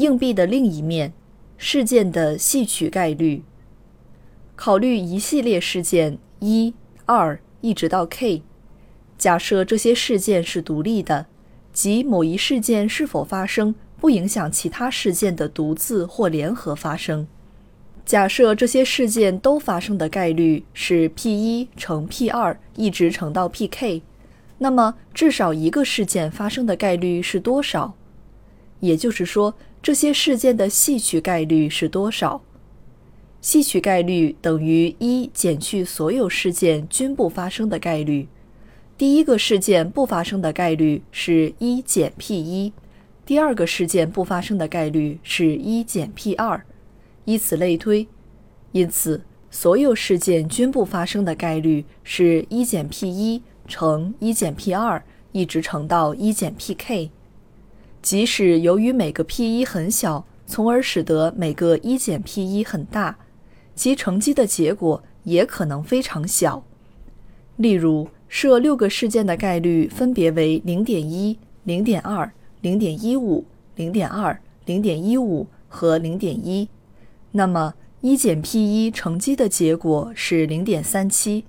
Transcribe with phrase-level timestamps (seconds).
[0.00, 1.12] 硬币的另一面，
[1.58, 3.44] 事件的戏曲概率。
[4.56, 6.72] 考虑一系列事件一、
[7.04, 8.42] 二一直到 k，
[9.18, 11.26] 假设这些事件是独立的，
[11.70, 17.26] 即某一事件是否发生不影响其他事件的独自或联合发生。
[18.06, 24.00] 假设这些事件都发生的概率是 p 一乘 p 二一直乘到 pk，
[24.56, 27.94] 那么至少一个事件发生的概率是多少？
[28.80, 32.42] 也就是说，这些事件的戏曲概率是多少？
[33.40, 38.28] 戏曲概率等于一减去所有事件均不发生的概率。
[38.98, 42.70] 第一个事件不发生的概率是一减 p 一，
[43.24, 46.62] 第二个事件不发生的概率是一减 p 二，
[47.24, 48.06] 以此类推。
[48.72, 57.08] 因此，所有事件均不发生的概率是一减 p 一乘一减 p 二，一直乘到一减 pk。
[58.02, 63.18] 即使由于每个 p 一很小，从而使得每个一减 p 一很大，
[63.74, 66.64] 其乘积的结果也可能非常小。
[67.56, 72.32] 例如，设六个事件的概率分别为零点一、零点二、
[72.62, 73.44] 零点一五、
[73.76, 76.68] 零点二、零点一五和零点一，
[77.32, 81.44] 那么一减 p 一乘积的结果是零点三七。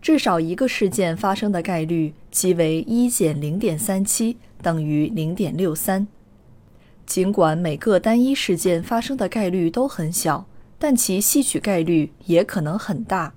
[0.00, 4.36] 至少一个事件发生的概率即为一减零点三七。
[4.64, 6.08] 等于零点六三。
[7.04, 10.46] 尽管每个单一事件发生的概率都很小，
[10.78, 13.34] 但其吸取概率也可能很大。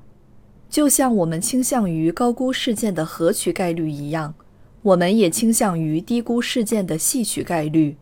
[0.69, 4.33] 就像我们倾向于高估事件的合取概率一样，
[4.81, 7.97] 我们也倾向于低估事件的吸取概率。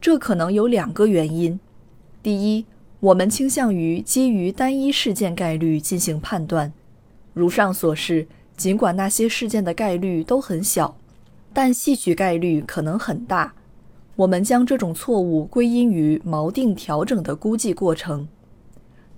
[0.00, 1.60] 这可能有两个原因：
[2.22, 2.64] 第一，
[3.00, 6.72] 我们倾向于基于单一事件概率进行判断，
[7.34, 8.26] 如上所示，
[8.56, 10.96] 尽管那些事件的概率都很小。
[11.54, 13.54] 但戏曲概率可能很大，
[14.16, 18.26] 我们将这种错误归因于锚定调整的估计过程。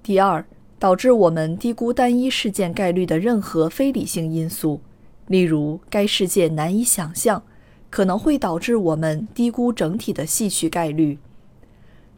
[0.02, 0.44] 第二，
[0.78, 4.82] 导致我们低估单一事件概率的任何非理性因素，
[5.28, 7.42] 例如该事件难以想象，
[7.88, 11.18] 可能会导致我们低估整体的戏曲概率。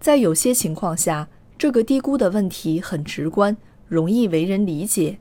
[0.01, 3.57] 在有些情况下，这个低估的问题很直观，
[3.87, 5.19] 容易为人理解，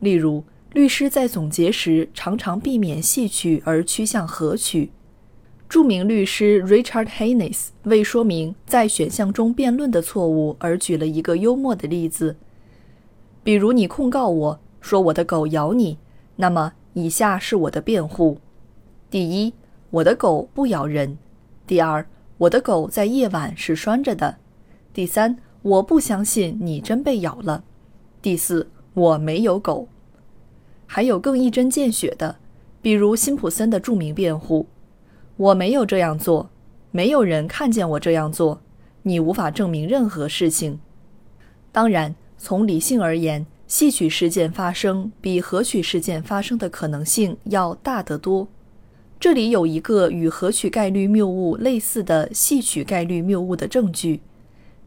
[0.00, 0.44] 例如。
[0.72, 4.90] 律师在总结时常常避免戏曲而趋向合曲。
[5.66, 12.36] 著名律师 Richard Haynes 为说明在选项中辩论的错误而举了一个幽默的例子：
[13.42, 15.98] 比如你控告我说我的狗咬你，
[16.36, 18.38] 那么以下是我的辩护：
[19.10, 19.54] 第一，
[19.90, 21.16] 我的狗不咬人；
[21.66, 24.36] 第二，我的狗在夜晚是拴着的；
[24.92, 27.62] 第三，我不相信你真被咬了；
[28.20, 29.88] 第四，我没有狗。
[30.90, 32.36] 还有更一针见血的，
[32.80, 34.66] 比如辛普森的著名辩护
[35.36, 36.48] ：“我没有这样做，
[36.90, 38.62] 没有人看见我这样做，
[39.02, 40.80] 你无法证明任何事情。”
[41.70, 48.48] 当然，从理性而言，戏曲事件发生比合曲事件发生的可能性要大得多。
[49.20, 54.22] 这里有一个与合曲概率谬误类似的戏曲概率谬误的证据，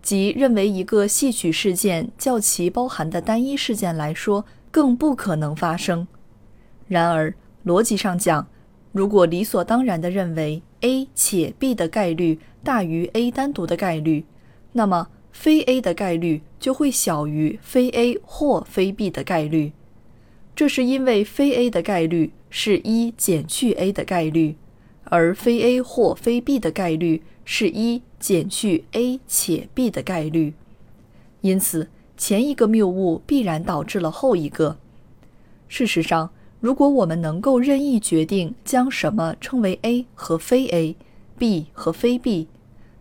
[0.01, 4.43] 即认为一个戏曲事件较其包含的单一事件来说。
[4.71, 6.07] 更不可能发生。
[6.87, 7.33] 然而，
[7.65, 8.47] 逻辑上讲，
[8.91, 14.25] 如果理所当然地认为 A 且 B 的概率大于 A 单独的概率，
[14.71, 19.73] 那么非 A 的概率就会小于非 A 或非 B 的概率。
[20.55, 24.55] 这是因为非 A 的概率是一减去 A 的概率，
[25.03, 30.53] 而非 A 或非 B 的概率是一减去 A 且 B 的概率。
[31.41, 31.89] 因此。
[32.21, 34.77] 前一个谬误必然导致了后一个。
[35.67, 36.29] 事实上，
[36.59, 42.47] 如果我们能够任意决定将什么称为 A 和非 A，B 和非 B，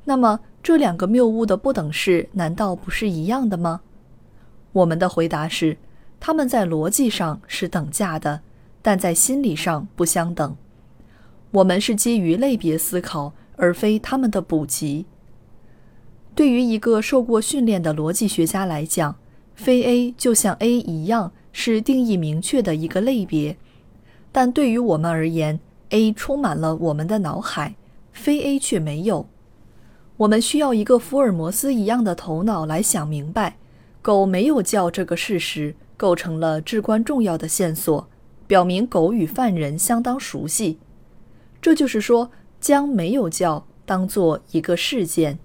[0.04, 3.82] 那么这两个谬误的不等式难道不是一样的吗？
[4.72, 5.76] 我们的回答是，
[6.18, 8.40] 它们在逻辑上是等价的，
[8.80, 10.56] 但在心理上不相等。
[11.50, 15.04] 我们是基于类别思考，而非它们的补给。
[16.40, 19.14] 对于一个受过训练的逻辑学家来讲，
[19.54, 23.58] 非 A 就像 A 一样是定义明确的一个类别，
[24.32, 25.60] 但对于我们而言
[25.90, 27.74] ，A 充满了我们的脑海，
[28.14, 29.28] 非 A 却没有。
[30.16, 33.58] 我们需要一个福尔摩斯一样的头脑来想明白，
[34.00, 38.08] 狗没有叫这个事实构成了至关重要的线索，
[38.46, 40.78] 表明狗与犯人相当熟悉。
[41.60, 45.38] 这就是说，将没有叫当做一个事件。